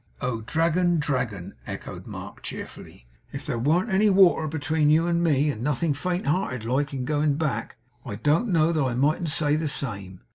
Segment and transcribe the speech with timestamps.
[0.19, 5.51] 'Oh, Dragon, Dragon!' echoed Mark, cheerfully, 'if there warn't any water between you and me,
[5.51, 9.55] and nothing faint hearted like in going back, I don't know that I mightn't say
[9.55, 10.21] the same.